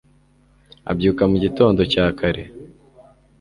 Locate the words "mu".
1.31-1.37